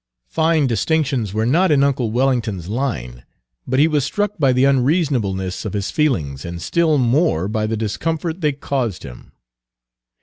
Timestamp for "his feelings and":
5.73-6.59